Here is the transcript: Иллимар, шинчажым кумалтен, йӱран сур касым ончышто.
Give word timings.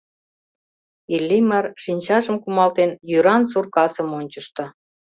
Иллимар, 1.15 1.65
шинчажым 1.83 2.37
кумалтен, 2.43 2.91
йӱран 3.09 3.43
сур 3.51 3.65
касым 3.75 4.09
ончышто. 4.19 4.63